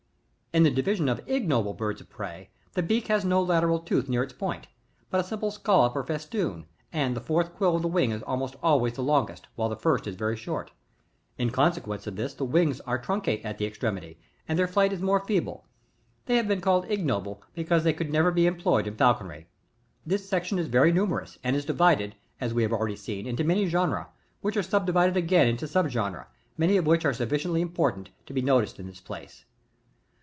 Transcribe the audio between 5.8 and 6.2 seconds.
or